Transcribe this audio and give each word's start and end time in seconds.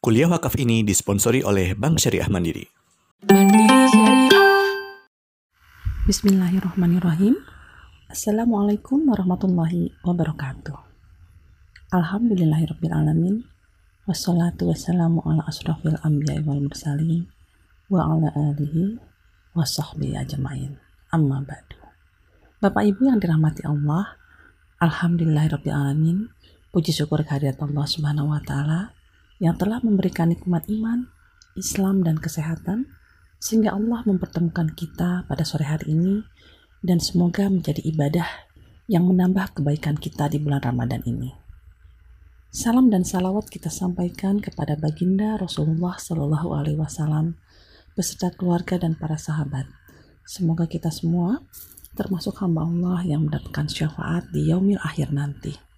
Kuliah 0.00 0.32
wakaf 0.32 0.56
ini 0.56 0.80
disponsori 0.80 1.44
oleh 1.44 1.76
Bank 1.76 2.00
Syariah 2.00 2.24
Mandiri. 2.32 2.64
Bismillahirrahmanirrahim. 6.08 7.36
Assalamualaikum 8.08 9.04
warahmatullahi 9.04 9.92
wabarakatuh. 10.00 10.72
Alhamdulillahirrahmanirrahim. 11.92 13.44
Wassalatu 14.08 14.72
wassalamu 14.72 15.20
ala 15.20 15.44
asrafil 15.44 16.00
anbiya 16.00 16.48
wal 16.48 16.64
mursalin 16.64 17.28
wa 17.92 18.00
ala 18.00 18.32
alihi 18.56 18.96
wa 19.52 19.68
sahbihi 19.68 20.16
ajma'in. 20.16 20.80
Amma 21.12 21.44
ba'du. 21.44 21.76
Bapak 22.64 22.88
Ibu 22.88 23.04
yang 23.04 23.20
dirahmati 23.20 23.68
Allah, 23.68 24.16
Alhamdulillahirrahmanirrahim. 24.80 26.32
Puji 26.72 26.96
syukur 26.96 27.20
kehadirat 27.20 27.60
Allah 27.60 27.84
Subhanahu 27.84 28.32
wa 28.32 28.40
taala 28.40 28.96
yang 29.40 29.56
telah 29.56 29.80
memberikan 29.80 30.28
nikmat 30.28 30.68
iman, 30.68 31.08
Islam 31.56 32.04
dan 32.04 32.20
kesehatan 32.20 32.86
sehingga 33.40 33.72
Allah 33.72 34.04
mempertemukan 34.04 34.76
kita 34.76 35.24
pada 35.24 35.42
sore 35.48 35.64
hari 35.64 35.96
ini 35.96 36.22
dan 36.84 37.00
semoga 37.00 37.48
menjadi 37.48 37.80
ibadah 37.88 38.28
yang 38.86 39.08
menambah 39.08 39.56
kebaikan 39.56 39.96
kita 39.96 40.28
di 40.28 40.36
bulan 40.36 40.60
Ramadan 40.60 41.00
ini. 41.08 41.32
Salam 42.52 42.92
dan 42.92 43.06
salawat 43.06 43.48
kita 43.48 43.70
sampaikan 43.70 44.42
kepada 44.42 44.76
baginda 44.76 45.38
Rasulullah 45.40 45.96
Shallallahu 45.96 46.50
Alaihi 46.52 46.76
Wasallam 46.82 47.38
beserta 47.94 48.34
keluarga 48.34 48.76
dan 48.76 48.98
para 48.98 49.14
sahabat. 49.14 49.70
Semoga 50.26 50.66
kita 50.66 50.90
semua 50.90 51.46
termasuk 51.94 52.36
hamba 52.42 52.66
Allah 52.66 53.06
yang 53.06 53.30
mendapatkan 53.30 53.70
syafaat 53.70 54.28
di 54.34 54.50
yaumil 54.50 54.82
akhir 54.82 55.14
nanti. 55.14 55.69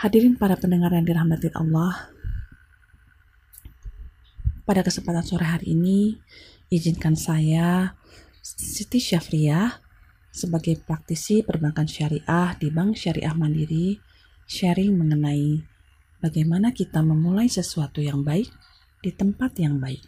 Hadirin 0.00 0.40
para 0.40 0.56
pendengar 0.56 0.96
yang 0.96 1.04
dirahmati 1.04 1.52
Allah, 1.52 2.08
pada 4.64 4.80
kesempatan 4.80 5.20
sore 5.20 5.44
hari 5.44 5.76
ini, 5.76 6.16
izinkan 6.72 7.20
saya, 7.20 8.00
Siti 8.40 8.96
Syafriyah, 8.96 9.76
sebagai 10.32 10.80
praktisi 10.80 11.44
perbankan 11.44 11.84
syariah 11.84 12.56
di 12.56 12.72
Bank 12.72 12.96
Syariah 12.96 13.36
Mandiri, 13.36 14.00
sharing 14.48 14.96
mengenai 14.96 15.60
bagaimana 16.24 16.72
kita 16.72 17.04
memulai 17.04 17.52
sesuatu 17.52 18.00
yang 18.00 18.24
baik 18.24 18.48
di 19.04 19.12
tempat 19.12 19.52
yang 19.60 19.76
baik. 19.84 20.00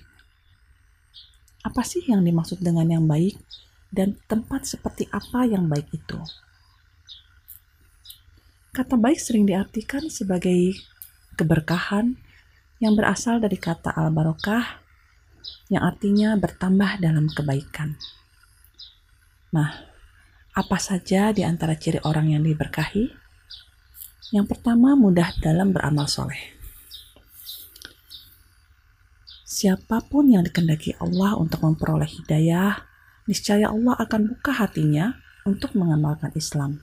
Apa 1.69 1.85
sih 1.85 2.01
yang 2.09 2.25
dimaksud 2.25 2.65
dengan 2.65 2.89
yang 2.89 3.05
baik 3.05 3.37
dan 3.93 4.17
tempat 4.25 4.65
seperti 4.65 5.05
apa 5.13 5.45
yang 5.45 5.69
baik 5.69 5.93
itu? 5.93 6.17
Kata 8.73 8.97
baik 8.97 9.20
sering 9.20 9.45
diartikan 9.45 10.09
sebagai 10.09 10.73
keberkahan 11.37 12.17
yang 12.81 12.97
berasal 12.97 13.37
dari 13.37 13.61
kata 13.61 13.92
al-barokah 13.92 14.81
yang 15.69 15.84
artinya 15.84 16.33
bertambah 16.41 16.97
dalam 16.97 17.29
kebaikan. 17.29 18.01
Nah, 19.53 19.77
apa 20.56 20.81
saja 20.81 21.37
di 21.37 21.45
antara 21.45 21.77
ciri 21.77 22.01
orang 22.01 22.33
yang 22.33 22.41
diberkahi? 22.48 23.12
Yang 24.33 24.56
pertama, 24.56 24.97
mudah 24.97 25.36
dalam 25.45 25.77
beramal 25.77 26.09
soleh. 26.09 26.41
Siapa 29.45 30.01
pun 30.09 30.33
yang 30.33 30.48
dikendaki 30.48 30.97
Allah 30.97 31.36
untuk 31.36 31.61
memperoleh 31.61 32.09
hidayah, 32.09 32.89
niscaya 33.29 33.69
Allah 33.69 34.01
akan 34.01 34.33
buka 34.33 34.57
hatinya 34.57 35.20
untuk 35.45 35.77
mengamalkan 35.77 36.33
Islam 36.33 36.81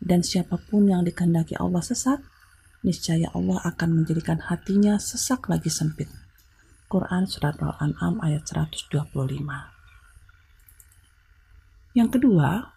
dan 0.00 0.24
siapa 0.24 0.56
pun 0.56 0.88
yang 0.88 1.04
dikehendaki 1.04 1.60
Allah 1.60 1.84
sesat, 1.84 2.24
niscaya 2.80 3.28
Allah 3.36 3.60
akan 3.68 4.00
menjadikan 4.00 4.40
hatinya 4.40 4.96
sesak 4.96 5.52
lagi 5.52 5.68
sempit. 5.68 6.08
Quran 6.90 7.28
Surat 7.28 7.54
Al-An'am 7.60 8.18
ayat 8.24 8.48
125 8.48 9.14
Yang 11.94 12.08
kedua, 12.18 12.74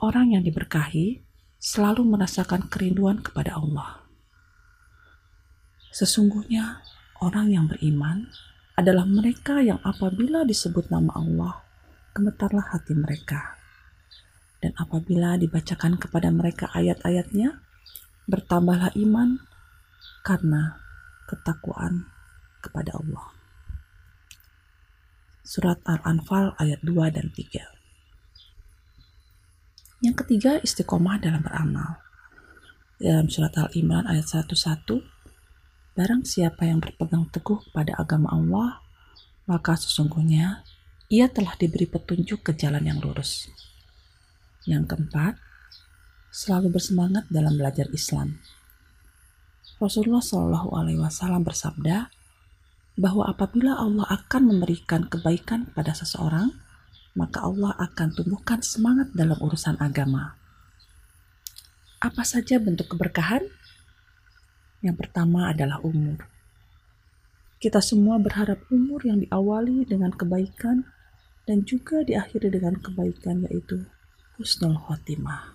orang 0.00 0.34
yang 0.34 0.42
diberkahi 0.42 1.22
selalu 1.60 2.02
merasakan 2.02 2.66
kerinduan 2.66 3.22
kepada 3.22 3.60
Allah. 3.60 4.02
Sesungguhnya, 5.94 6.82
orang 7.22 7.54
yang 7.54 7.70
beriman 7.70 8.26
adalah 8.74 9.06
mereka 9.06 9.62
yang 9.62 9.78
apabila 9.86 10.42
disebut 10.42 10.90
nama 10.90 11.14
Allah, 11.14 11.62
gemetarlah 12.10 12.74
hati 12.74 12.98
mereka 12.98 13.53
dan 14.64 14.72
apabila 14.80 15.36
dibacakan 15.36 16.00
kepada 16.00 16.32
mereka 16.32 16.72
ayat-ayatnya, 16.72 17.60
bertambahlah 18.24 18.96
iman 18.96 19.44
karena 20.24 20.80
ketakwaan 21.28 22.08
kepada 22.64 22.96
Allah. 22.96 23.28
Surat 25.44 25.84
Al-Anfal 25.84 26.56
ayat 26.56 26.80
2 26.80 27.12
dan 27.12 27.28
3. 27.28 27.60
Yang 30.00 30.16
ketiga, 30.24 30.56
istiqomah 30.64 31.20
dalam 31.20 31.44
beramal. 31.44 32.00
Dalam 32.96 33.28
surat 33.28 33.52
Al-Imran 33.60 34.08
ayat 34.08 34.24
101, 34.48 35.04
Barang 35.92 36.24
siapa 36.24 36.64
yang 36.64 36.80
berpegang 36.80 37.28
teguh 37.28 37.60
pada 37.70 37.92
agama 38.00 38.32
Allah, 38.32 38.80
maka 39.44 39.76
sesungguhnya 39.76 40.64
ia 41.12 41.28
telah 41.28 41.52
diberi 41.54 41.84
petunjuk 41.84 42.40
ke 42.40 42.56
jalan 42.56 42.82
yang 42.88 42.98
lurus. 42.98 43.52
Yang 44.64 44.96
keempat, 44.96 45.36
selalu 46.34 46.74
bersemangat 46.74 47.28
dalam 47.30 47.54
belajar 47.54 47.86
Islam. 47.94 48.40
Rasulullah 49.78 50.24
Shallallahu 50.24 50.74
Alaihi 50.74 50.98
Wasallam 50.98 51.44
bersabda 51.44 52.08
bahwa 52.94 53.26
apabila 53.26 53.78
Allah 53.78 54.06
akan 54.06 54.54
memberikan 54.54 55.06
kebaikan 55.10 55.70
pada 55.74 55.92
seseorang, 55.92 56.54
maka 57.14 57.42
Allah 57.42 57.74
akan 57.78 58.14
tumbuhkan 58.14 58.62
semangat 58.62 59.10
dalam 59.14 59.38
urusan 59.38 59.78
agama. 59.78 60.38
Apa 62.02 62.26
saja 62.26 62.58
bentuk 62.58 62.90
keberkahan? 62.90 63.46
Yang 64.82 64.96
pertama 65.06 65.50
adalah 65.54 65.80
umur. 65.80 66.26
Kita 67.62 67.80
semua 67.80 68.20
berharap 68.20 68.60
umur 68.68 69.00
yang 69.06 69.24
diawali 69.24 69.88
dengan 69.88 70.12
kebaikan 70.12 70.84
dan 71.48 71.64
juga 71.64 72.04
diakhiri 72.04 72.52
dengan 72.52 72.76
kebaikan 72.76 73.48
yaitu 73.48 73.88
husnul 74.38 74.78
khotimah. 74.78 75.54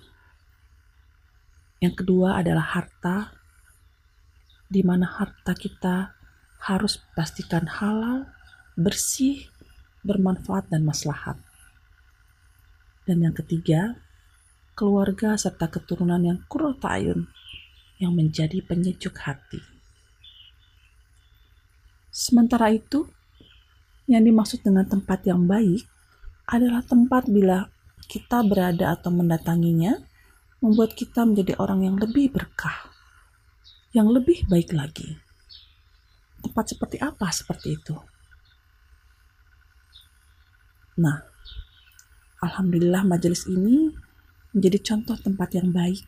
Yang 1.80 2.04
kedua 2.04 2.40
adalah 2.40 2.76
harta, 2.76 3.36
di 4.68 4.84
mana 4.84 5.08
harta 5.08 5.56
kita 5.56 6.16
harus 6.60 7.00
pastikan 7.16 7.66
halal, 7.68 8.28
bersih, 8.76 9.48
bermanfaat, 10.04 10.68
dan 10.68 10.84
maslahat. 10.84 11.40
Dan 13.08 13.24
yang 13.24 13.36
ketiga, 13.36 13.96
keluarga 14.76 15.40
serta 15.40 15.72
keturunan 15.72 16.20
yang 16.20 16.40
kurotayun 16.52 17.32
yang 18.00 18.16
menjadi 18.16 18.64
penyejuk 18.64 19.16
hati. 19.24 19.60
Sementara 22.12 22.72
itu, 22.72 23.08
yang 24.08 24.24
dimaksud 24.24 24.64
dengan 24.64 24.88
tempat 24.88 25.24
yang 25.24 25.48
baik 25.48 25.88
adalah 26.50 26.84
tempat 26.84 27.30
bila 27.30 27.72
kita 28.08 28.46
berada 28.46 28.96
atau 28.96 29.12
mendatanginya 29.12 30.00
membuat 30.60 30.96
kita 30.96 31.24
menjadi 31.24 31.56
orang 31.60 31.88
yang 31.88 31.96
lebih 31.96 32.32
berkah, 32.32 32.92
yang 33.96 34.12
lebih 34.12 34.44
baik 34.48 34.72
lagi. 34.76 35.20
Tempat 36.40 36.76
seperti 36.76 36.98
apa 37.04 37.28
seperti 37.32 37.76
itu? 37.76 37.96
Nah, 41.00 41.24
alhamdulillah 42.44 43.08
majelis 43.08 43.48
ini 43.48 43.92
menjadi 44.52 44.80
contoh 44.94 45.16
tempat 45.16 45.56
yang 45.56 45.72
baik. 45.72 46.04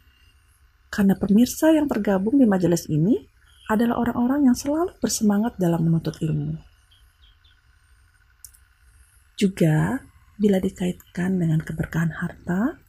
Karena 0.91 1.16
pemirsa 1.16 1.72
yang 1.72 1.88
tergabung 1.88 2.35
di 2.35 2.44
majelis 2.44 2.91
ini 2.91 3.23
adalah 3.72 4.03
orang-orang 4.03 4.52
yang 4.52 4.58
selalu 4.58 4.91
bersemangat 4.99 5.55
dalam 5.55 5.87
menuntut 5.87 6.20
ilmu. 6.20 6.59
Juga 9.40 10.03
bila 10.41 10.58
dikaitkan 10.58 11.38
dengan 11.38 11.61
keberkahan 11.61 12.17
harta, 12.17 12.82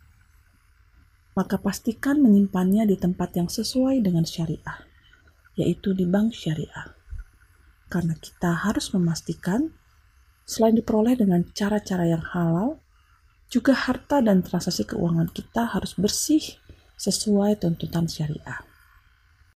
maka 1.37 1.60
pastikan 1.60 2.25
menyimpannya 2.25 2.88
di 2.88 2.96
tempat 2.96 3.37
yang 3.37 3.52
sesuai 3.52 4.00
dengan 4.00 4.25
syariah, 4.25 4.81
yaitu 5.60 5.93
di 5.93 6.08
bank 6.08 6.32
syariah. 6.32 6.96
Karena 7.93 8.16
kita 8.16 8.56
harus 8.56 8.88
memastikan 8.96 9.69
selain 10.49 10.81
diperoleh 10.81 11.12
dengan 11.12 11.44
cara-cara 11.52 12.08
yang 12.08 12.25
halal, 12.25 12.81
juga 13.52 13.76
harta 13.76 14.25
dan 14.25 14.40
transaksi 14.40 14.88
keuangan 14.88 15.28
kita 15.28 15.69
harus 15.76 15.93
bersih 16.00 16.56
sesuai 16.96 17.60
tuntutan 17.60 18.08
syariah. 18.08 18.71